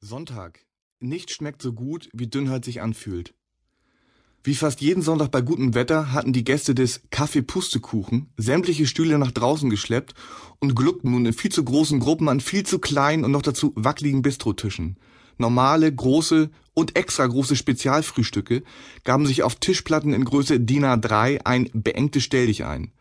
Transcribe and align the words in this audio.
Sonntag. 0.00 0.64
Nichts 1.00 1.32
schmeckt 1.32 1.60
so 1.60 1.72
gut, 1.72 2.08
wie 2.12 2.28
Dünnheit 2.28 2.64
sich 2.64 2.80
anfühlt. 2.80 3.34
Wie 4.44 4.54
fast 4.54 4.80
jeden 4.80 5.02
Sonntag 5.02 5.32
bei 5.32 5.40
gutem 5.40 5.74
Wetter 5.74 6.12
hatten 6.12 6.32
die 6.32 6.44
Gäste 6.44 6.72
des 6.72 7.02
Kaffee 7.10 7.42
Pustekuchen 7.42 8.32
sämtliche 8.36 8.86
Stühle 8.86 9.18
nach 9.18 9.32
draußen 9.32 9.68
geschleppt 9.68 10.14
und 10.60 10.76
gluckten 10.76 11.10
nun 11.10 11.26
in 11.26 11.32
viel 11.32 11.50
zu 11.50 11.64
großen 11.64 11.98
Gruppen 11.98 12.28
an 12.28 12.38
viel 12.38 12.64
zu 12.64 12.78
kleinen 12.78 13.24
und 13.24 13.32
noch 13.32 13.42
dazu 13.42 13.72
wackeligen 13.74 14.22
Bistrotischen. 14.22 14.98
Normale, 15.36 15.92
große 15.92 16.50
und 16.74 16.96
extra 16.96 17.26
große 17.26 17.56
Spezialfrühstücke 17.56 18.62
gaben 19.02 19.26
sich 19.26 19.42
auf 19.42 19.56
Tischplatten 19.56 20.12
in 20.12 20.24
Größe 20.24 20.60
DIN 20.60 20.84
A3 20.84 21.40
ein 21.44 21.70
beengtes 21.72 22.22
Stelldich 22.22 22.64
ein. 22.64 22.92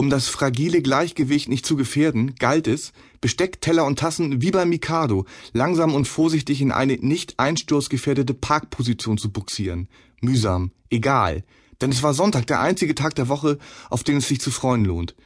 Um 0.00 0.10
das 0.10 0.28
fragile 0.28 0.80
Gleichgewicht 0.80 1.48
nicht 1.48 1.66
zu 1.66 1.74
gefährden, 1.74 2.36
galt 2.36 2.68
es, 2.68 2.92
Besteck, 3.20 3.60
Teller 3.60 3.84
und 3.84 3.98
Tassen 3.98 4.40
wie 4.40 4.52
beim 4.52 4.68
Mikado 4.68 5.26
langsam 5.52 5.92
und 5.92 6.06
vorsichtig 6.06 6.60
in 6.60 6.70
eine 6.70 6.94
nicht 6.98 7.40
einsturzgefährdete 7.40 8.32
Parkposition 8.32 9.18
zu 9.18 9.32
buxieren. 9.32 9.88
Mühsam, 10.20 10.70
egal, 10.88 11.42
denn 11.80 11.90
es 11.90 12.04
war 12.04 12.14
Sonntag, 12.14 12.46
der 12.46 12.60
einzige 12.60 12.94
Tag 12.94 13.16
der 13.16 13.28
Woche, 13.28 13.58
auf 13.90 14.04
den 14.04 14.18
es 14.18 14.28
sich 14.28 14.40
zu 14.40 14.52
freuen 14.52 14.84
lohnt. 14.84 15.16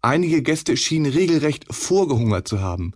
Einige 0.00 0.42
Gäste 0.42 0.76
schienen 0.76 1.10
regelrecht 1.10 1.66
vorgehungert 1.68 2.46
zu 2.46 2.60
haben. 2.60 2.92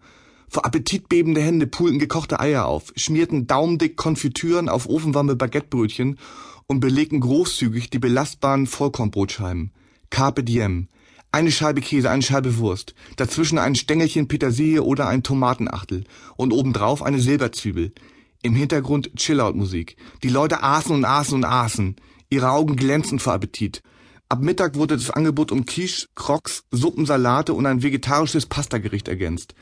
Vor 0.48 0.64
appetitbebende 0.64 1.42
Hände 1.42 1.66
pulten 1.66 1.98
gekochte 1.98 2.39
Eier 2.39 2.66
auf, 2.66 2.92
schmierten 2.95 3.48
daumendick 3.48 3.97
Konfitüren 3.97 4.69
auf 4.69 4.89
ofenwarme 4.89 5.34
Baguettebrötchen 5.34 6.16
und 6.69 6.78
belegten 6.78 7.19
großzügig 7.19 7.91
die 7.91 7.98
belastbaren 7.98 8.69
Vollkornbrotscheiben. 8.69 9.73
Carpe 10.11 10.45
diem. 10.45 10.87
Eine 11.34 11.51
Scheibe 11.51 11.80
Käse, 11.80 12.12
eine 12.12 12.23
Scheibe 12.23 12.59
Wurst, 12.59 12.95
dazwischen 13.16 13.59
ein 13.59 13.75
Stängelchen 13.75 14.29
Petersilie 14.29 14.84
oder 14.84 15.09
ein 15.09 15.25
Tomatenachtel 15.25 16.05
und 16.37 16.52
obendrauf 16.52 17.02
eine 17.02 17.19
Silberzwiebel. 17.19 17.92
Im 18.45 18.55
Hintergrund 18.55 19.11
Chillout-Musik. 19.16 19.97
Die 20.23 20.28
Leute 20.28 20.62
aßen 20.62 20.95
und 20.95 21.05
aßen 21.05 21.34
und 21.34 21.45
aßen. 21.45 21.97
Ihre 22.31 22.53
Augen 22.53 22.77
glänzten 22.77 23.19
vor 23.19 23.33
Appetit. 23.33 23.83
Ab 24.28 24.42
Mittag 24.42 24.77
wurde 24.77 24.97
das 24.97 25.11
Angebot 25.11 25.50
um 25.50 25.67
Quiche, 25.67 26.06
Crocs, 26.14 26.67
Suppen, 26.70 27.05
Salate 27.05 27.53
und 27.53 27.67
ein 27.67 27.83
vegetarisches 27.83 28.47
Pastagericht 28.47 29.08
ergänzt. 29.08 29.56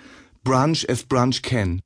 Brunch 0.44 0.86
as 0.90 1.04
Brunch 1.04 1.40
can. 1.40 1.80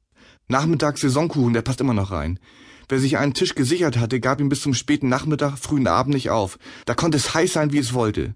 Nachmittags 0.49 1.03
Saisonkuchen, 1.03 1.53
der 1.53 1.63
passt 1.63 1.81
immer 1.81 1.95
noch 1.95 2.11
rein. 2.11 2.41
Wer 2.89 2.99
sich 2.99 3.19
einen 3.19 3.35
Tisch 3.35 3.55
gesichert 3.55 3.99
hatte, 3.99 4.19
gab 4.19 4.41
ihn 4.41 4.49
bis 4.49 4.63
zum 4.63 4.75
späten 4.75 5.09
Nachmittag, 5.09 5.57
frühen 5.57 5.87
Abend 5.87 6.15
nicht 6.15 6.31
auf. 6.31 6.59
Da 6.87 6.95
konnte 6.95 7.19
es 7.19 7.35
heiß 7.35 7.53
sein, 7.53 7.71
wie 7.71 7.79
es 7.79 7.95
wollte. 7.95 8.35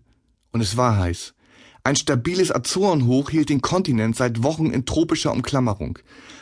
Und 0.52 0.61
es 0.61 0.77
war 0.77 0.96
heiß. 0.96 1.34
Ein 1.83 1.97
stabiles 1.97 2.53
Azorenhoch 2.53 3.31
hielt 3.31 3.48
den 3.48 3.62
Kontinent 3.62 4.14
seit 4.14 4.42
Wochen 4.42 4.67
in 4.67 4.84
tropischer 4.84 5.33
Umklammerung. 5.33 5.98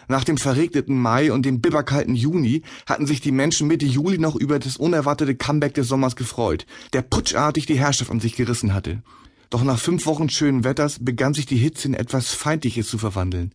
Nach 0.09 0.25
dem 0.25 0.37
verregneten 0.37 1.01
Mai 1.01 1.31
und 1.33 1.47
dem 1.47 1.61
bibberkalten 1.61 2.17
Juni 2.17 2.63
hatten 2.87 3.07
sich 3.07 3.21
die 3.21 3.31
Menschen 3.31 3.69
Mitte 3.69 3.87
Juli 3.87 4.19
noch 4.19 4.35
über 4.35 4.59
das 4.59 4.77
unerwartete 4.77 5.37
Comeback 5.37 5.75
des 5.75 5.87
Sommers 5.87 6.17
gefreut, 6.17 6.67
der 6.93 7.03
putschartig 7.03 7.67
die 7.67 7.79
Herrschaft 7.79 8.11
an 8.11 8.21
sich 8.21 8.35
gerissen 8.35 8.75
hatte. 8.75 9.03
Doch 9.51 9.63
nach 9.63 9.79
fünf 9.79 10.07
Wochen 10.07 10.29
schönen 10.29 10.65
Wetters 10.65 10.99
begann 11.01 11.35
sich 11.35 11.47
die 11.47 11.57
Hitze 11.57 11.89
in 11.89 11.95
etwas 11.95 12.33
Feindliches 12.33 12.89
zu 12.89 12.99
verwandeln. 12.99 13.53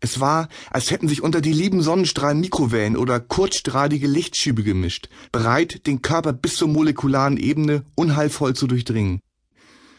Es 0.00 0.20
war, 0.20 0.48
als 0.70 0.90
hätten 0.90 1.08
sich 1.08 1.22
unter 1.22 1.40
die 1.40 1.52
lieben 1.52 1.80
Sonnenstrahlen 1.80 2.40
Mikrowellen 2.40 2.96
oder 2.96 3.20
kurzstrahlige 3.20 4.08
Lichtschübe 4.08 4.64
gemischt, 4.64 5.08
bereit, 5.30 5.86
den 5.86 6.02
Körper 6.02 6.32
bis 6.32 6.56
zur 6.56 6.68
molekularen 6.68 7.36
Ebene 7.36 7.84
unheilvoll 7.94 8.54
zu 8.54 8.66
durchdringen. 8.66 9.20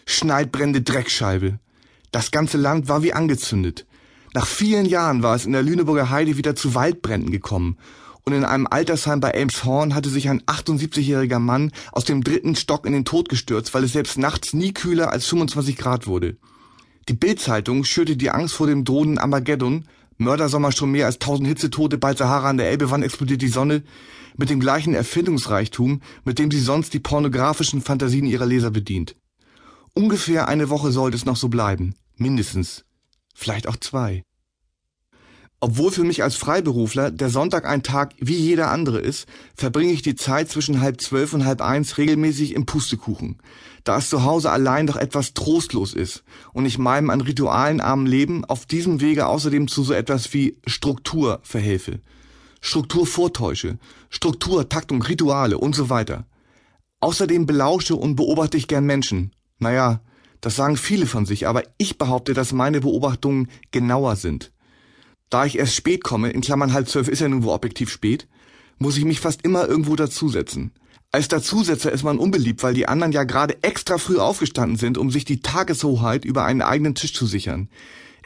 Schneidbrände 0.05 0.81
Dreckscheibe. 0.81 1.59
Das 2.11 2.31
ganze 2.31 2.57
Land 2.57 2.87
war 2.87 3.03
wie 3.03 3.13
angezündet. 3.13 3.85
Nach 4.33 4.47
vielen 4.47 4.85
Jahren 4.85 5.23
war 5.23 5.35
es 5.35 5.45
in 5.45 5.51
der 5.51 5.63
Lüneburger 5.63 6.09
Heide 6.09 6.37
wieder 6.37 6.55
zu 6.55 6.75
Waldbränden 6.75 7.31
gekommen. 7.31 7.77
Und 8.25 8.33
in 8.33 8.45
einem 8.45 8.67
Altersheim 8.67 9.19
bei 9.19 9.31
Elmshorn 9.31 9.93
hatte 9.93 10.09
sich 10.09 10.29
ein 10.29 10.41
78-jähriger 10.41 11.39
Mann 11.39 11.71
aus 11.91 12.05
dem 12.05 12.23
dritten 12.23 12.55
Stock 12.55 12.85
in 12.85 12.93
den 12.93 13.05
Tod 13.05 13.29
gestürzt, 13.29 13.73
weil 13.73 13.83
es 13.83 13.93
selbst 13.93 14.17
nachts 14.17 14.53
nie 14.53 14.73
kühler 14.73 15.11
als 15.11 15.27
25 15.27 15.77
Grad 15.77 16.07
wurde. 16.07 16.37
Die 17.09 17.13
Bildzeitung 17.13 17.83
schürte 17.83 18.15
die 18.15 18.29
Angst 18.29 18.55
vor 18.55 18.67
dem 18.67 18.85
drohenden 18.85 19.17
Armageddon, 19.17 19.85
Mördersommer 20.17 20.71
schon 20.71 20.91
mehr 20.91 21.05
als 21.05 21.19
tausend 21.19 21.47
Hitzetote, 21.47 21.97
bald 21.97 22.17
Sahara 22.17 22.49
an 22.49 22.57
der 22.57 22.69
Elbe, 22.69 22.91
wann 22.91 23.03
explodiert 23.03 23.41
die 23.41 23.47
Sonne, 23.49 23.83
mit 24.37 24.49
dem 24.49 24.59
gleichen 24.59 24.93
Erfindungsreichtum, 24.93 26.01
mit 26.23 26.39
dem 26.39 26.49
sie 26.49 26.59
sonst 26.59 26.93
die 26.93 26.99
pornografischen 26.99 27.81
Fantasien 27.81 28.25
ihrer 28.25 28.45
Leser 28.45 28.71
bedient. 28.71 29.15
Ungefähr 29.95 30.47
eine 30.47 30.69
Woche 30.69 30.91
sollte 30.91 31.15
es 31.15 31.25
noch 31.25 31.37
so 31.37 31.49
bleiben. 31.49 31.93
Mindestens. 32.15 32.83
Vielleicht 33.35 33.67
auch 33.67 33.77
zwei. 33.77 34.23
Obwohl 35.59 35.91
für 35.91 36.03
mich 36.03 36.23
als 36.23 36.35
Freiberufler 36.35 37.11
der 37.11 37.29
Sonntag 37.29 37.65
ein 37.65 37.83
Tag 37.83 38.15
wie 38.19 38.35
jeder 38.35 38.69
andere 38.71 38.99
ist, 38.99 39.27
verbringe 39.55 39.93
ich 39.93 40.01
die 40.01 40.15
Zeit 40.15 40.49
zwischen 40.49 40.81
halb 40.81 40.99
zwölf 40.99 41.33
und 41.33 41.45
halb 41.45 41.61
eins 41.61 41.97
regelmäßig 41.97 42.53
im 42.53 42.65
Pustekuchen, 42.65 43.37
da 43.83 43.97
es 43.97 44.09
zu 44.09 44.23
Hause 44.23 44.51
allein 44.51 44.87
doch 44.87 44.97
etwas 44.97 45.33
trostlos 45.33 45.93
ist 45.93 46.23
und 46.51 46.65
ich 46.65 46.79
meinem 46.79 47.09
an 47.09 47.21
Ritualen 47.21 47.79
armen 47.79 48.07
Leben 48.07 48.43
auf 48.43 48.65
diesem 48.65 48.99
Wege 48.99 49.27
außerdem 49.27 49.67
zu 49.67 49.83
so 49.83 49.93
etwas 49.93 50.33
wie 50.33 50.57
Struktur 50.65 51.39
verhelfe. 51.43 52.01
Struktur 52.59 53.07
vortäusche, 53.07 53.77
Struktur, 54.09 54.67
Taktung, 54.67 55.01
Rituale 55.01 55.57
und 55.57 55.75
so 55.75 55.89
weiter. 55.89 56.25
Außerdem 56.99 57.45
belausche 57.45 57.95
und 57.95 58.15
beobachte 58.15 58.57
ich 58.57 58.67
gern 58.67 58.85
Menschen, 58.85 59.31
naja, 59.63 60.01
das 60.41 60.55
sagen 60.55 60.77
viele 60.77 61.07
von 61.07 61.25
sich, 61.25 61.47
aber 61.47 61.63
ich 61.77 61.97
behaupte, 61.97 62.33
dass 62.33 62.53
meine 62.53 62.81
Beobachtungen 62.81 63.47
genauer 63.71 64.15
sind. 64.15 64.51
Da 65.29 65.45
ich 65.45 65.57
erst 65.57 65.75
spät 65.75 66.03
komme, 66.03 66.29
in 66.29 66.41
Klammern 66.41 66.73
halb 66.73 66.87
zwölf 66.87 67.07
ist 67.07 67.21
ja 67.21 67.43
wohl 67.43 67.53
objektiv 67.53 67.89
spät, 67.89 68.27
muss 68.77 68.97
ich 68.97 69.05
mich 69.05 69.19
fast 69.19 69.43
immer 69.43 69.67
irgendwo 69.67 69.95
dazusetzen. 69.95 70.73
Als 71.11 71.27
Dazusetzer 71.27 71.91
ist 71.91 72.03
man 72.03 72.17
unbeliebt, 72.17 72.63
weil 72.63 72.73
die 72.73 72.87
anderen 72.87 73.11
ja 73.11 73.23
gerade 73.23 73.61
extra 73.63 73.97
früh 73.97 74.17
aufgestanden 74.17 74.77
sind, 74.77 74.97
um 74.97 75.11
sich 75.11 75.25
die 75.25 75.41
Tageshoheit 75.41 76.25
über 76.25 76.43
einen 76.43 76.61
eigenen 76.61 76.95
Tisch 76.95 77.13
zu 77.13 77.25
sichern. 77.25 77.69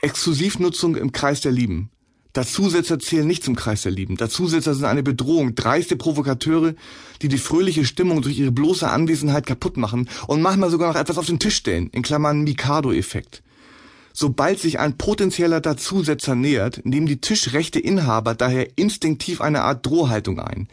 Exklusivnutzung 0.01 0.95
im 0.95 1.11
Kreis 1.11 1.41
der 1.41 1.51
Lieben. 1.51 1.91
Dazusetzer 2.37 2.99
zählen 2.99 3.25
nicht 3.25 3.43
zum 3.43 3.55
Kreis 3.55 3.81
der 3.81 3.91
Lieben. 3.91 4.15
Dazusetzer 4.15 4.75
sind 4.75 4.85
eine 4.85 5.01
Bedrohung, 5.01 5.55
dreiste 5.55 5.95
Provokateure, 5.95 6.75
die 7.23 7.29
die 7.29 7.39
fröhliche 7.39 7.83
Stimmung 7.83 8.21
durch 8.21 8.37
ihre 8.37 8.51
bloße 8.51 8.87
Anwesenheit 8.87 9.47
kaputt 9.47 9.75
machen 9.75 10.07
und 10.27 10.43
manchmal 10.43 10.69
sogar 10.69 10.93
noch 10.93 10.99
etwas 10.99 11.17
auf 11.17 11.25
den 11.25 11.39
Tisch 11.39 11.55
stellen, 11.55 11.89
in 11.93 12.03
Klammern 12.03 12.43
Mikado-Effekt. 12.43 13.41
Sobald 14.19 14.59
sich 14.59 14.79
ein 14.79 14.97
potenzieller 14.97 15.61
Dazusetzer 15.61 16.33
nähert, 16.33 16.83
nehmen 16.83 17.05
die 17.05 17.21
tischrechte 17.21 17.79
Inhaber 17.79 18.33
daher 18.33 18.75
instinktiv 18.75 19.41
eine 19.41 19.61
Art 19.61 19.85
Drohhaltung 19.85 20.39
ein. 20.39 20.69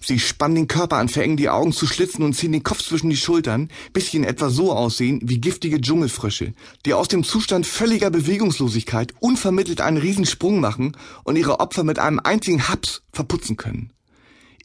Sie 0.00 0.18
spannen 0.18 0.56
den 0.56 0.66
Körper 0.66 0.96
an, 0.96 1.08
verengen 1.08 1.36
die 1.36 1.48
Augen 1.48 1.72
zu 1.72 1.86
Schlitzen 1.86 2.24
und 2.24 2.32
ziehen 2.32 2.50
den 2.50 2.64
Kopf 2.64 2.82
zwischen 2.82 3.08
die 3.08 3.16
Schultern, 3.16 3.68
bis 3.92 4.10
sie 4.10 4.16
in 4.16 4.24
etwa 4.24 4.50
so 4.50 4.72
aussehen 4.72 5.20
wie 5.22 5.40
giftige 5.40 5.80
Dschungelfrösche, 5.80 6.54
die 6.86 6.92
aus 6.92 7.06
dem 7.06 7.22
Zustand 7.22 7.68
völliger 7.68 8.10
Bewegungslosigkeit 8.10 9.14
unvermittelt 9.20 9.80
einen 9.80 9.98
Riesensprung 9.98 10.58
machen 10.58 10.96
und 11.22 11.36
ihre 11.36 11.60
Opfer 11.60 11.84
mit 11.84 12.00
einem 12.00 12.18
einzigen 12.18 12.68
Haps 12.68 13.02
verputzen 13.12 13.56
können. 13.56 13.92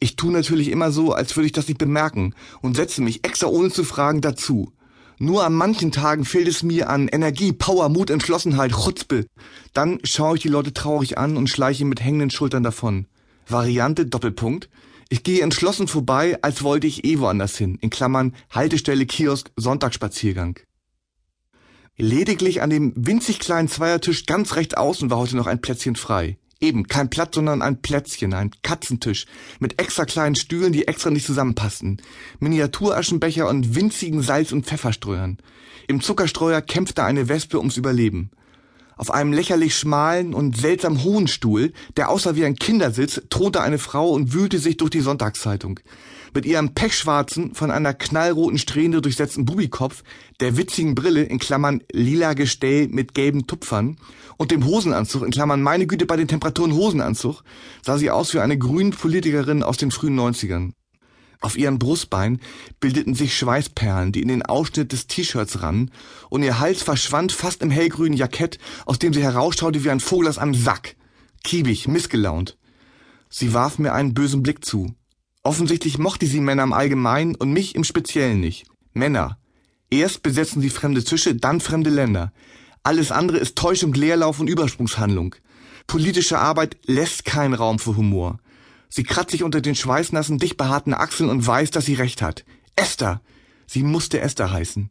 Ich 0.00 0.16
tu 0.16 0.32
natürlich 0.32 0.72
immer 0.72 0.90
so, 0.90 1.12
als 1.12 1.36
würde 1.36 1.46
ich 1.46 1.52
das 1.52 1.68
nicht 1.68 1.78
bemerken 1.78 2.34
und 2.62 2.74
setze 2.74 3.00
mich 3.00 3.24
extra 3.24 3.46
ohne 3.46 3.70
zu 3.70 3.84
fragen 3.84 4.22
dazu. 4.22 4.72
Nur 5.18 5.44
an 5.44 5.54
manchen 5.54 5.92
Tagen 5.92 6.24
fehlt 6.24 6.48
es 6.48 6.62
mir 6.62 6.88
an 6.90 7.08
Energie, 7.08 7.52
Power, 7.52 7.88
Mut, 7.88 8.10
Entschlossenheit, 8.10 8.72
Chutzpe. 8.72 9.26
Dann 9.72 10.00
schaue 10.04 10.36
ich 10.36 10.42
die 10.42 10.48
Leute 10.48 10.72
traurig 10.72 11.18
an 11.18 11.36
und 11.36 11.48
schleiche 11.48 11.84
mit 11.84 12.02
hängenden 12.02 12.30
Schultern 12.30 12.62
davon. 12.62 13.06
Variante 13.46 14.06
Doppelpunkt. 14.06 14.68
Ich 15.08 15.22
gehe 15.22 15.42
entschlossen 15.42 15.86
vorbei, 15.86 16.38
als 16.42 16.62
wollte 16.62 16.86
ich 16.86 17.04
eh 17.04 17.18
woanders 17.18 17.56
hin. 17.56 17.78
In 17.80 17.90
Klammern 17.90 18.34
Haltestelle 18.50 19.06
Kiosk 19.06 19.50
Sonntagsspaziergang. 19.56 20.58
Lediglich 21.96 22.60
an 22.60 22.70
dem 22.70 22.92
winzig 22.96 23.38
kleinen 23.38 23.68
Zweiertisch 23.68 24.26
ganz 24.26 24.56
rechts 24.56 24.74
außen 24.74 25.10
war 25.10 25.18
heute 25.18 25.36
noch 25.36 25.46
ein 25.46 25.60
Plätzchen 25.60 25.94
frei. 25.94 26.38
Eben, 26.60 26.86
kein 26.86 27.10
Platz, 27.10 27.34
sondern 27.34 27.62
ein 27.62 27.82
Plätzchen, 27.82 28.32
ein 28.32 28.50
Katzentisch 28.62 29.26
mit 29.58 29.80
extra 29.80 30.04
kleinen 30.04 30.34
Stühlen, 30.34 30.72
die 30.72 30.88
extra 30.88 31.10
nicht 31.10 31.26
zusammenpassten. 31.26 32.00
Miniaturaschenbecher 32.38 33.48
und 33.48 33.74
winzigen 33.74 34.22
Salz- 34.22 34.52
und 34.52 34.66
Pfefferstreuern. 34.66 35.38
Im 35.88 36.00
Zuckerstreuer 36.00 36.62
kämpfte 36.62 37.04
eine 37.04 37.28
Wespe 37.28 37.58
ums 37.58 37.76
Überleben. 37.76 38.30
Auf 38.96 39.10
einem 39.10 39.32
lächerlich 39.32 39.76
schmalen 39.76 40.34
und 40.34 40.56
seltsam 40.56 41.02
hohen 41.02 41.26
Stuhl, 41.26 41.72
der 41.96 42.10
aussah 42.10 42.36
wie 42.36 42.44
ein 42.44 42.56
Kindersitz, 42.56 43.20
thronte 43.28 43.60
eine 43.60 43.78
Frau 43.78 44.10
und 44.10 44.32
wühlte 44.32 44.58
sich 44.58 44.76
durch 44.76 44.90
die 44.90 45.00
Sonntagszeitung. 45.00 45.80
Mit 46.34 46.46
ihrem 46.46 46.74
pechschwarzen, 46.74 47.54
von 47.54 47.70
einer 47.70 47.94
knallroten 47.94 48.58
Strähne 48.58 49.00
durchsetzten 49.00 49.44
Bubikopf, 49.44 50.02
der 50.40 50.56
witzigen 50.56 50.96
Brille 50.96 51.22
in 51.22 51.38
Klammern 51.38 51.80
lila 51.92 52.34
Gestell 52.34 52.88
mit 52.88 53.14
gelben 53.14 53.46
Tupfern 53.46 53.98
und 54.36 54.50
dem 54.50 54.66
Hosenanzug 54.66 55.22
in 55.22 55.30
Klammern 55.30 55.62
meine 55.62 55.86
Güte 55.86 56.06
bei 56.06 56.16
den 56.16 56.26
Temperaturen 56.26 56.74
Hosenanzug, 56.74 57.44
sah 57.82 57.98
sie 57.98 58.10
aus 58.10 58.34
wie 58.34 58.40
eine 58.40 58.58
grüne 58.58 58.90
Politikerin 58.90 59.62
aus 59.62 59.76
den 59.76 59.92
frühen 59.92 60.18
90ern. 60.18 60.72
Auf 61.40 61.56
ihren 61.56 61.78
Brustbein 61.78 62.40
bildeten 62.80 63.14
sich 63.14 63.36
Schweißperlen, 63.38 64.10
die 64.10 64.22
in 64.22 64.28
den 64.28 64.42
Ausschnitt 64.42 64.90
des 64.90 65.06
T-Shirts 65.06 65.62
rannen, 65.62 65.92
und 66.30 66.42
ihr 66.42 66.58
Hals 66.58 66.82
verschwand 66.82 67.30
fast 67.30 67.62
im 67.62 67.70
hellgrünen 67.70 68.16
Jackett, 68.16 68.58
aus 68.86 68.98
dem 68.98 69.12
sie 69.12 69.22
herausschaute 69.22 69.84
wie 69.84 69.90
ein 69.90 70.00
Vogel 70.00 70.28
aus 70.28 70.38
einem 70.38 70.54
Sack. 70.54 70.96
Kiebig, 71.44 71.86
missgelaunt. 71.86 72.56
Sie 73.28 73.54
warf 73.54 73.78
mir 73.78 73.92
einen 73.92 74.14
bösen 74.14 74.42
Blick 74.42 74.64
zu. 74.64 74.94
Offensichtlich 75.44 75.98
mochte 75.98 76.26
sie 76.26 76.40
Männer 76.40 76.62
im 76.62 76.72
Allgemeinen 76.72 77.34
und 77.34 77.52
mich 77.52 77.74
im 77.74 77.84
Speziellen 77.84 78.40
nicht. 78.40 78.66
Männer. 78.94 79.38
Erst 79.90 80.22
besetzen 80.22 80.62
sie 80.62 80.70
fremde 80.70 81.04
Tische, 81.04 81.34
dann 81.34 81.60
fremde 81.60 81.90
Länder. 81.90 82.32
Alles 82.82 83.12
andere 83.12 83.36
ist 83.38 83.54
Täuschung, 83.56 83.92
Leerlauf 83.92 84.40
und 84.40 84.48
Übersprungshandlung. 84.48 85.34
Politische 85.86 86.38
Arbeit 86.38 86.78
lässt 86.86 87.26
keinen 87.26 87.52
Raum 87.52 87.78
für 87.78 87.96
Humor. 87.96 88.38
Sie 88.88 89.02
kratzt 89.02 89.32
sich 89.32 89.42
unter 89.42 89.60
den 89.60 89.74
schweißnassen, 89.74 90.38
dicht 90.38 90.56
behaarten 90.56 90.94
Achseln 90.94 91.28
und 91.28 91.46
weiß, 91.46 91.70
dass 91.70 91.84
sie 91.84 91.94
recht 91.94 92.22
hat. 92.22 92.44
Esther! 92.74 93.20
Sie 93.66 93.82
musste 93.82 94.20
Esther 94.20 94.50
heißen. 94.50 94.90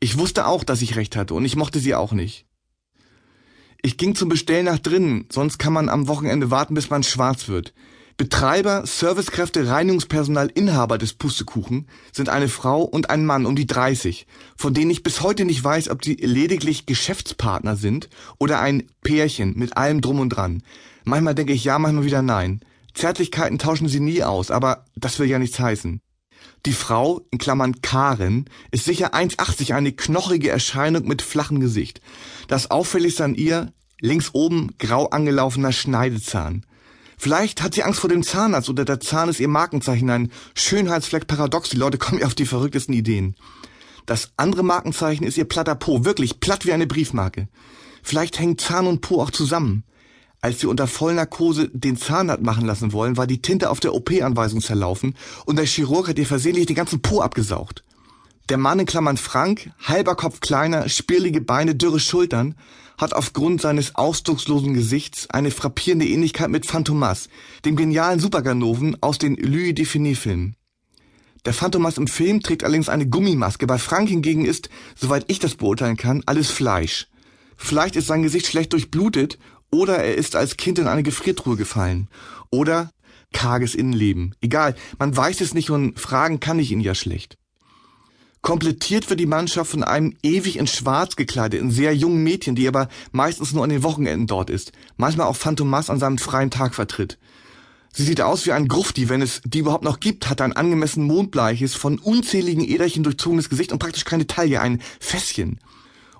Ich 0.00 0.18
wusste 0.18 0.46
auch, 0.46 0.64
dass 0.64 0.82
ich 0.82 0.96
recht 0.96 1.14
hatte 1.14 1.34
und 1.34 1.44
ich 1.44 1.56
mochte 1.56 1.78
sie 1.78 1.94
auch 1.94 2.12
nicht. 2.12 2.46
Ich 3.82 3.98
ging 3.98 4.14
zum 4.14 4.28
Bestellen 4.28 4.66
nach 4.66 4.78
drinnen, 4.78 5.26
sonst 5.30 5.58
kann 5.58 5.72
man 5.72 5.88
am 5.88 6.08
Wochenende 6.08 6.50
warten, 6.50 6.74
bis 6.74 6.90
man 6.90 7.02
schwarz 7.02 7.48
wird. 7.48 7.74
Betreiber, 8.20 8.84
Servicekräfte, 8.84 9.66
Reinigungspersonal, 9.66 10.48
Inhaber 10.48 10.98
des 10.98 11.14
Pustekuchen 11.14 11.88
sind 12.12 12.28
eine 12.28 12.48
Frau 12.48 12.82
und 12.82 13.08
ein 13.08 13.24
Mann 13.24 13.46
um 13.46 13.56
die 13.56 13.66
30, 13.66 14.26
von 14.58 14.74
denen 14.74 14.90
ich 14.90 15.02
bis 15.02 15.22
heute 15.22 15.46
nicht 15.46 15.64
weiß, 15.64 15.88
ob 15.88 16.04
sie 16.04 16.16
lediglich 16.16 16.84
Geschäftspartner 16.84 17.76
sind 17.76 18.10
oder 18.36 18.60
ein 18.60 18.82
Pärchen 19.02 19.54
mit 19.56 19.78
allem 19.78 20.02
drum 20.02 20.20
und 20.20 20.28
dran. 20.28 20.62
Manchmal 21.04 21.34
denke 21.34 21.54
ich 21.54 21.64
ja, 21.64 21.78
manchmal 21.78 22.04
wieder 22.04 22.20
nein. 22.20 22.60
Zärtlichkeiten 22.92 23.58
tauschen 23.58 23.88
sie 23.88 24.00
nie 24.00 24.22
aus, 24.22 24.50
aber 24.50 24.84
das 24.96 25.18
will 25.18 25.26
ja 25.26 25.38
nichts 25.38 25.58
heißen. 25.58 26.02
Die 26.66 26.74
Frau, 26.74 27.22
in 27.30 27.38
Klammern 27.38 27.80
Karen, 27.80 28.50
ist 28.70 28.84
sicher 28.84 29.14
1,80, 29.14 29.72
eine 29.72 29.92
knochige 29.92 30.50
Erscheinung 30.50 31.08
mit 31.08 31.22
flachem 31.22 31.58
Gesicht. 31.58 32.02
Das 32.48 32.70
auffälligste 32.70 33.24
an 33.24 33.34
ihr, 33.34 33.72
links 33.98 34.34
oben 34.34 34.74
grau 34.78 35.06
angelaufener 35.08 35.72
Schneidezahn. 35.72 36.66
Vielleicht 37.22 37.60
hat 37.60 37.74
sie 37.74 37.82
Angst 37.82 38.00
vor 38.00 38.08
dem 38.08 38.22
Zahnarzt 38.22 38.70
oder 38.70 38.86
der 38.86 38.98
Zahn 38.98 39.28
ist 39.28 39.40
ihr 39.40 39.48
Markenzeichen, 39.48 40.08
ein 40.08 40.32
Schönheitsfleck 40.54 41.26
paradox. 41.26 41.68
Die 41.68 41.76
Leute 41.76 41.98
kommen 41.98 42.18
ja 42.18 42.26
auf 42.26 42.34
die 42.34 42.46
verrücktesten 42.46 42.94
Ideen. 42.94 43.36
Das 44.06 44.30
andere 44.38 44.62
Markenzeichen 44.62 45.26
ist 45.26 45.36
ihr 45.36 45.44
platter 45.44 45.74
Po, 45.74 46.06
wirklich 46.06 46.40
platt 46.40 46.64
wie 46.64 46.72
eine 46.72 46.86
Briefmarke. 46.86 47.48
Vielleicht 48.02 48.38
hängen 48.38 48.56
Zahn 48.56 48.86
und 48.86 49.02
Po 49.02 49.20
auch 49.20 49.30
zusammen. 49.30 49.84
Als 50.40 50.60
sie 50.60 50.66
unter 50.66 50.86
Vollnarkose 50.86 51.68
den 51.74 51.98
Zahn 51.98 52.30
hat 52.30 52.40
machen 52.40 52.64
lassen 52.64 52.94
wollen, 52.94 53.18
war 53.18 53.26
die 53.26 53.42
Tinte 53.42 53.68
auf 53.68 53.80
der 53.80 53.92
OP-Anweisung 53.92 54.62
zerlaufen 54.62 55.14
und 55.44 55.56
der 55.56 55.66
Chirurg 55.66 56.08
hat 56.08 56.18
ihr 56.18 56.24
versehentlich 56.24 56.68
den 56.68 56.76
ganzen 56.76 57.02
Po 57.02 57.20
abgesaugt. 57.20 57.84
Der 58.50 58.58
Mann 58.58 58.80
in 58.80 58.86
Klammern 58.86 59.16
Frank, 59.16 59.70
halber 59.78 60.16
Kopf 60.16 60.40
kleiner, 60.40 60.88
spirlige 60.88 61.40
Beine, 61.40 61.76
dürre 61.76 62.00
Schultern, 62.00 62.56
hat 62.98 63.12
aufgrund 63.12 63.60
seines 63.60 63.94
ausdruckslosen 63.94 64.74
Gesichts 64.74 65.30
eine 65.30 65.52
frappierende 65.52 66.08
Ähnlichkeit 66.08 66.50
mit 66.50 66.66
Phantomas, 66.66 67.28
dem 67.64 67.76
genialen 67.76 68.18
Superganoven 68.18 69.00
aus 69.02 69.18
den 69.18 69.36
Louis 69.36 69.76
Define-Filmen. 69.76 70.56
Der 71.44 71.54
Phantomas 71.54 71.96
im 71.96 72.08
Film 72.08 72.42
trägt 72.42 72.64
allerdings 72.64 72.88
eine 72.88 73.06
Gummimaske, 73.06 73.68
bei 73.68 73.78
Frank 73.78 74.08
hingegen 74.08 74.44
ist, 74.44 74.68
soweit 74.96 75.26
ich 75.28 75.38
das 75.38 75.54
beurteilen 75.54 75.96
kann, 75.96 76.24
alles 76.26 76.50
Fleisch. 76.50 77.06
Vielleicht 77.56 77.94
ist 77.94 78.08
sein 78.08 78.24
Gesicht 78.24 78.48
schlecht 78.48 78.72
durchblutet 78.72 79.38
oder 79.70 79.98
er 79.98 80.16
ist 80.16 80.34
als 80.34 80.56
Kind 80.56 80.80
in 80.80 80.88
eine 80.88 81.04
Gefriertruhe 81.04 81.54
gefallen. 81.54 82.08
Oder 82.50 82.90
karges 83.32 83.76
Innenleben. 83.76 84.34
Egal, 84.40 84.74
man 84.98 85.16
weiß 85.16 85.40
es 85.40 85.54
nicht 85.54 85.70
und 85.70 86.00
fragen 86.00 86.40
kann 86.40 86.58
ich 86.58 86.72
ihn 86.72 86.80
ja 86.80 86.96
schlecht. 86.96 87.39
Komplettiert 88.42 89.10
wird 89.10 89.20
die 89.20 89.26
Mannschaft 89.26 89.70
von 89.70 89.84
einem 89.84 90.16
ewig 90.22 90.56
in 90.56 90.66
Schwarz 90.66 91.16
gekleideten, 91.16 91.70
sehr 91.70 91.94
jungen 91.94 92.22
Mädchen, 92.22 92.54
die 92.54 92.66
aber 92.66 92.88
meistens 93.12 93.52
nur 93.52 93.64
an 93.64 93.70
den 93.70 93.82
Wochenenden 93.82 94.26
dort 94.26 94.48
ist, 94.48 94.72
manchmal 94.96 95.26
auch 95.26 95.36
Phantomas 95.36 95.90
an 95.90 95.98
seinem 95.98 96.16
freien 96.16 96.50
Tag 96.50 96.74
vertritt. 96.74 97.18
Sie 97.92 98.04
sieht 98.04 98.20
aus 98.20 98.46
wie 98.46 98.52
ein 98.52 98.68
Grufti, 98.68 99.08
wenn 99.08 99.20
es 99.20 99.42
die 99.44 99.58
überhaupt 99.58 99.84
noch 99.84 100.00
gibt, 100.00 100.30
hat 100.30 100.40
ein 100.40 100.54
angemessen 100.54 101.04
mondbleiches, 101.04 101.74
von 101.74 101.98
unzähligen 101.98 102.64
Äderchen 102.64 103.02
durchzogenes 103.02 103.50
Gesicht 103.50 103.72
und 103.72 103.78
praktisch 103.78 104.04
keine 104.04 104.26
Taille, 104.26 104.60
ein 104.60 104.80
Fässchen. 105.00 105.58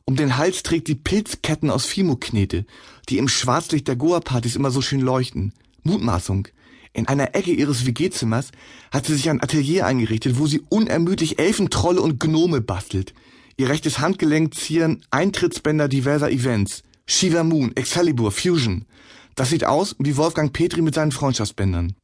Um 0.04 0.16
den 0.16 0.36
Hals 0.36 0.62
trägt 0.62 0.88
sie 0.88 0.96
Pilzketten 0.96 1.70
aus 1.70 1.86
Fimo-Knete, 1.86 2.66
die 3.08 3.18
im 3.18 3.28
Schwarzlicht 3.28 3.86
der 3.86 3.96
Goa-Partys 3.96 4.56
immer 4.56 4.72
so 4.72 4.82
schön 4.82 5.00
leuchten. 5.00 5.52
Mutmaßung. 5.84 6.48
In 6.92 7.06
einer 7.06 7.34
Ecke 7.34 7.52
ihres 7.52 7.86
WG-Zimmers 7.86 8.50
hat 8.90 9.06
sie 9.06 9.14
sich 9.14 9.30
ein 9.30 9.42
Atelier 9.42 9.86
eingerichtet, 9.86 10.38
wo 10.38 10.46
sie 10.46 10.62
unermüdlich 10.68 11.38
Elfentrolle 11.38 12.00
und 12.00 12.18
Gnome 12.18 12.60
bastelt. 12.60 13.14
Ihr 13.56 13.68
rechtes 13.68 14.00
Handgelenk 14.00 14.54
zieren 14.54 15.04
Eintrittsbänder 15.10 15.88
diverser 15.88 16.30
Events. 16.30 16.82
Shiva 17.06 17.44
Moon, 17.44 17.76
Excalibur, 17.76 18.32
Fusion. 18.32 18.86
Das 19.34 19.50
sieht 19.50 19.64
aus 19.64 19.94
wie 19.98 20.16
Wolfgang 20.16 20.52
Petri 20.52 20.82
mit 20.82 20.94
seinen 20.94 21.12
Freundschaftsbändern. 21.12 21.94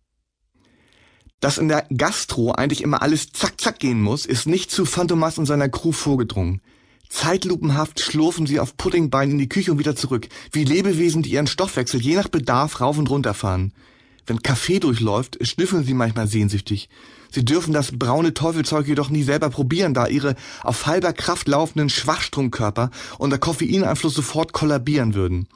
Dass 1.40 1.58
in 1.58 1.68
der 1.68 1.86
Gastro 1.94 2.52
eigentlich 2.52 2.82
immer 2.82 3.02
alles 3.02 3.32
zack 3.32 3.60
zack 3.60 3.78
gehen 3.78 4.00
muss, 4.00 4.24
ist 4.24 4.46
nicht 4.46 4.70
zu 4.70 4.84
Phantomas 4.84 5.38
und 5.38 5.46
seiner 5.46 5.68
Crew 5.68 5.92
vorgedrungen. 5.92 6.60
Zeitlupenhaft 7.08 8.00
schlurfen 8.00 8.46
sie 8.46 8.58
auf 8.58 8.76
Puddingbein 8.76 9.30
in 9.32 9.38
die 9.38 9.48
Küche 9.48 9.72
und 9.72 9.78
wieder 9.78 9.96
zurück, 9.96 10.28
wie 10.52 10.64
Lebewesen, 10.64 11.22
die 11.22 11.30
ihren 11.30 11.46
Stoffwechsel 11.46 12.00
je 12.00 12.14
nach 12.16 12.28
Bedarf 12.28 12.80
rauf 12.80 12.98
und 12.98 13.10
runter 13.10 13.34
fahren. 13.34 13.72
Wenn 14.26 14.42
Kaffee 14.42 14.80
durchläuft, 14.80 15.38
schnüffeln 15.46 15.84
sie 15.84 15.94
manchmal 15.94 16.26
sehnsüchtig. 16.26 16.88
Sie 17.30 17.44
dürfen 17.44 17.72
das 17.72 17.92
braune 17.92 18.34
Teufelzeug 18.34 18.86
jedoch 18.88 19.08
nie 19.08 19.22
selber 19.22 19.50
probieren, 19.50 19.94
da 19.94 20.06
ihre 20.06 20.34
auf 20.62 20.86
halber 20.86 21.12
Kraft 21.12 21.48
laufenden 21.48 21.88
Schwachstromkörper 21.88 22.90
unter 23.18 23.38
Koffeineinfluss 23.38 24.14
sofort 24.14 24.52
kollabieren 24.52 25.14
würden. 25.14 25.48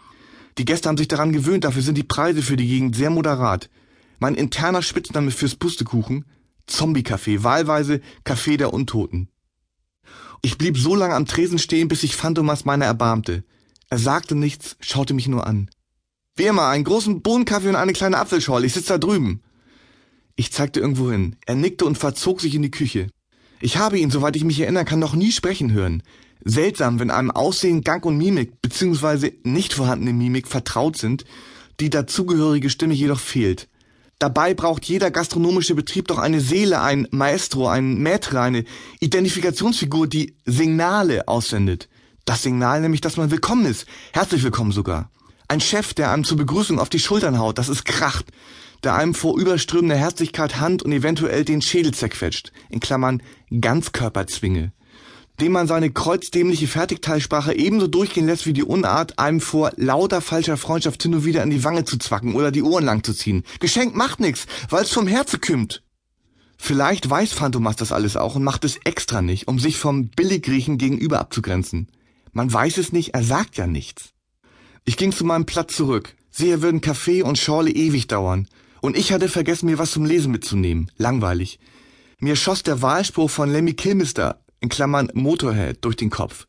Die 0.59 0.65
Gäste 0.65 0.89
haben 0.89 0.99
sich 0.99 1.09
daran 1.09 1.33
gewöhnt, 1.33 1.65
dafür 1.65 1.83
sind 1.83 1.97
die 1.97 2.03
Preise 2.05 2.43
für 2.43 2.57
die 2.57 2.67
Gegend 2.67 2.95
sehr 2.95 3.11
moderat. 3.11 3.71
Mein 4.19 4.35
interner 4.35 4.83
Spitzname 4.83 5.31
fürs 5.31 5.57
Pustekuchen? 5.57 6.25
Zombie-Café, 6.67 7.43
wahlweise 7.43 8.01
Café 8.25 8.57
der 8.57 8.73
Untoten. 8.73 9.29
Ich 10.43 10.59
blieb 10.59 10.79
so 10.79 10.95
lange 10.95 11.15
am 11.15 11.27
Tresen 11.27 11.59
stehen, 11.59 11.89
bis 11.89 12.03
sich 12.03 12.17
Phantomas 12.17 12.65
meiner 12.65 12.85
erbarmte. 12.85 13.45
Er 13.89 13.99
sagte 13.99 14.35
nichts, 14.35 14.77
schaute 14.81 15.15
mich 15.15 15.29
nur 15.29 15.47
an. 15.47 15.71
Wie 16.37 16.45
immer, 16.47 16.69
einen 16.69 16.85
großen 16.85 17.23
Bohnenkaffee 17.23 17.69
und 17.69 17.77
eine 17.77 17.93
kleine 17.93 18.19
Apfelschorle. 18.19 18.67
Ich 18.67 18.73
sitze 18.73 18.95
da 18.95 18.99
drüben. 18.99 19.43
Ich 20.37 20.53
zeigte 20.53 20.81
irgendwo 20.81 21.11
hin. 21.11 21.37
Er 21.47 21.55
nickte 21.55 21.85
und 21.85 21.99
verzog 21.99 22.41
sich 22.41 22.55
in 22.55 22.63
die 22.63 22.71
Küche. 22.71 23.09
Ich 23.61 23.77
habe 23.77 23.99
ihn, 23.99 24.11
soweit 24.11 24.37
ich 24.37 24.45
mich 24.45 24.59
erinnern 24.61 24.87
kann, 24.87 24.99
noch 24.99 25.15
nie 25.15 25.33
sprechen 25.33 25.73
hören. 25.73 26.03
Seltsam, 26.43 26.99
wenn 26.99 27.11
einem 27.11 27.31
Aussehen, 27.31 27.83
Gang 27.83 28.05
und 28.07 28.17
Mimik 28.17 28.63
bzw. 28.63 29.33
nicht 29.43 29.75
vorhandene 29.75 30.15
Mimik 30.15 30.49
vertraut 30.49 30.97
sind, 30.97 31.27
die 31.79 31.91
dazugehörige 31.91 32.71
Stimme 32.71 32.95
jedoch 32.95 33.21
fehlt. 33.21 33.69
Dabei 34.19 34.55
braucht 34.55 34.85
jeder 34.85 35.11
gastronomische 35.11 35.75
Betrieb 35.75 36.09
doch 36.09 36.19
eine 36.19 36.41
Seele, 36.41 36.81
ein 36.81 37.07
Maestro, 37.11 37.69
ein 37.69 38.03
Maître, 38.03 38.41
eine 38.41 38.65
Identifikationsfigur, 39.01 40.07
die 40.07 40.37
Signale 40.45 41.29
aussendet. 41.29 41.89
Das 42.25 42.43
Signal 42.43 42.81
nämlich, 42.81 43.01
dass 43.01 43.17
man 43.17 43.31
willkommen 43.31 43.67
ist. 43.67 43.87
Herzlich 44.13 44.43
willkommen 44.43 44.73
sogar. 44.73 45.11
Ein 45.51 45.61
Chef, 45.61 45.95
der 45.95 46.13
einem 46.13 46.23
zur 46.23 46.37
Begrüßung 46.37 46.79
auf 46.79 46.91
die 46.91 47.01
Schultern 47.01 47.41
haut, 47.41 47.59
das 47.59 47.69
ist 47.69 47.85
Kracht. 47.85 48.27
Der 48.85 48.95
einem 48.95 49.15
vor 49.15 49.37
überströmender 49.37 49.97
Herzlichkeit 49.97 50.61
Hand 50.61 50.85
und 50.85 50.93
eventuell 50.93 51.45
den 51.45 51.61
Schädel 51.61 51.93
zerquetscht. 51.93 52.53
In 52.69 52.79
Klammern 52.79 53.21
Ganzkörperzwinge. 53.61 54.71
Dem 55.41 55.51
man 55.51 55.67
seine 55.67 55.91
kreuzdämliche 55.91 56.69
Fertigteilsprache 56.69 57.53
ebenso 57.53 57.89
durchgehen 57.89 58.27
lässt 58.27 58.47
wie 58.47 58.53
die 58.53 58.63
Unart, 58.63 59.19
einem 59.19 59.41
vor 59.41 59.73
lauter 59.75 60.21
falscher 60.21 60.57
Freundschaft 60.57 61.03
hin 61.03 61.17
und 61.17 61.25
wieder 61.25 61.43
in 61.43 61.51
die 61.51 61.65
Wange 61.65 61.85
zu 61.85 61.99
zwacken 61.99 62.37
oder 62.37 62.53
die 62.53 62.63
Ohren 62.63 62.85
lang 62.85 63.03
zu 63.03 63.13
ziehen. 63.13 63.43
Geschenk 63.59 63.97
macht 63.97 64.21
nix, 64.21 64.47
weil's 64.69 64.93
vom 64.93 65.09
Herze 65.09 65.41
kümmt. 65.41 65.83
Vielleicht 66.59 67.11
weiß 67.11 67.33
Phantomas 67.33 67.75
das 67.75 67.91
alles 67.91 68.17
auch 68.17 68.37
und 68.37 68.45
macht 68.45 68.65
es 68.65 68.79
extra 68.85 69.21
nicht, 69.21 69.49
um 69.49 69.59
sich 69.59 69.79
vom 69.79 70.11
Billiggriechen 70.11 70.79
gegenüber 70.79 71.19
abzugrenzen. 71.19 71.89
Man 72.31 72.53
weiß 72.53 72.79
es 72.79 72.93
nicht, 72.93 73.15
er 73.15 73.25
sagt 73.25 73.57
ja 73.57 73.67
nichts. 73.67 74.13
Ich 74.85 74.97
ging 74.97 75.13
zu 75.13 75.25
meinem 75.25 75.47
Platz 75.47 75.77
zurück. 75.77 76.15
Sicher 76.31 76.63
würden 76.63 76.81
Kaffee 76.81 77.23
und 77.23 77.39
Schorle 77.39 77.71
ewig 77.71 78.07
dauern. 78.07 78.49
Und 78.81 78.97
ich 78.97 79.13
hatte 79.13 79.29
vergessen, 79.29 79.67
mir 79.67 79.79
was 79.79 79.93
zum 79.93 80.05
Lesen 80.05 80.33
mitzunehmen. 80.33 80.91
Langweilig. 80.97 81.59
Mir 82.19 82.37
schoss 82.37 82.63
der 82.63 82.83
Wahlspruch 82.83 83.31
von 83.31 83.51
Lemmy 83.51 83.75
Kilmister, 83.75 84.43
in 84.61 84.69
Klammern 84.69 85.11
Motorhead, 85.15 85.85
durch 85.85 85.97
den 85.97 86.11
Kopf. 86.11 86.47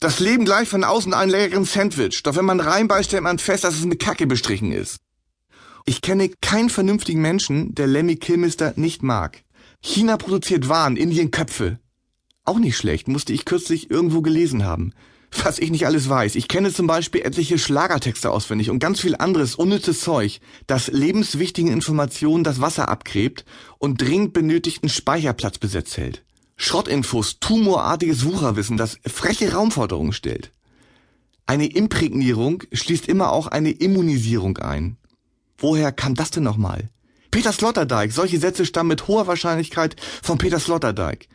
Das 0.00 0.20
Leben 0.20 0.44
gleich 0.44 0.68
von 0.68 0.84
außen 0.84 1.14
einen 1.14 1.30
leckeren 1.30 1.64
Sandwich, 1.64 2.22
doch 2.22 2.36
wenn 2.36 2.44
man 2.44 2.60
reinbeißt, 2.60 3.08
stellt 3.08 3.22
man 3.22 3.38
fest, 3.38 3.64
dass 3.64 3.74
es 3.74 3.84
mit 3.84 4.00
Kacke 4.00 4.26
bestrichen 4.26 4.72
ist. 4.72 4.98
Ich 5.86 6.02
kenne 6.02 6.30
keinen 6.40 6.70
vernünftigen 6.70 7.22
Menschen, 7.22 7.74
der 7.74 7.86
Lemmy 7.86 8.16
Kilmister 8.16 8.74
nicht 8.76 9.02
mag. 9.02 9.42
China 9.80 10.16
produziert 10.16 10.68
Waren, 10.68 10.96
Indien 10.96 11.30
Köpfe. 11.30 11.78
Auch 12.44 12.58
nicht 12.58 12.76
schlecht, 12.76 13.08
musste 13.08 13.32
ich 13.32 13.44
kürzlich 13.44 13.90
irgendwo 13.90 14.20
gelesen 14.20 14.64
haben 14.64 14.92
was 15.44 15.58
ich 15.58 15.70
nicht 15.70 15.86
alles 15.86 16.08
weiß. 16.08 16.34
Ich 16.34 16.48
kenne 16.48 16.72
zum 16.72 16.86
Beispiel 16.86 17.22
etliche 17.22 17.58
Schlagertexte 17.58 18.30
auswendig 18.30 18.70
und 18.70 18.78
ganz 18.78 19.00
viel 19.00 19.16
anderes 19.16 19.54
unnützes 19.54 20.00
Zeug, 20.00 20.40
das 20.66 20.88
lebenswichtigen 20.88 21.70
Informationen 21.70 22.44
das 22.44 22.60
Wasser 22.60 22.88
abgräbt 22.88 23.44
und 23.78 24.00
dringend 24.00 24.32
benötigten 24.32 24.88
Speicherplatz 24.88 25.58
besetzt 25.58 25.96
hält. 25.96 26.24
Schrottinfos, 26.56 27.38
tumorartiges 27.38 28.24
Wucherwissen, 28.24 28.76
das 28.76 28.98
freche 29.06 29.52
Raumforderungen 29.52 30.12
stellt. 30.12 30.52
Eine 31.46 31.66
Imprägnierung 31.66 32.62
schließt 32.72 33.06
immer 33.06 33.32
auch 33.32 33.46
eine 33.46 33.70
Immunisierung 33.70 34.58
ein. 34.58 34.96
Woher 35.58 35.92
kam 35.92 36.14
das 36.14 36.30
denn 36.30 36.42
nochmal? 36.42 36.90
Peter 37.30 37.52
Sloterdijk. 37.52 38.12
Solche 38.12 38.38
Sätze 38.38 38.64
stammen 38.64 38.88
mit 38.88 39.08
hoher 39.08 39.26
Wahrscheinlichkeit 39.26 39.96
von 40.22 40.38
Peter 40.38 40.58
Sloterdijk. 40.58 41.28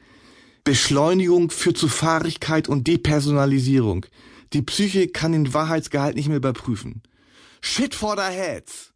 Beschleunigung 0.64 1.50
führt 1.50 1.78
zu 1.78 1.88
Fahrigkeit 1.88 2.70
und 2.70 2.88
Depersonalisierung. 2.88 4.06
Die 4.54 4.62
Psyche 4.62 5.08
kann 5.08 5.32
den 5.32 5.54
Wahrheitsgehalt 5.54 6.16
nicht 6.16 6.28
mehr 6.28 6.38
überprüfen. 6.38 7.02
Shit 7.62 7.96
for 7.96 8.16
the 8.16 8.36
heads! 8.36 8.91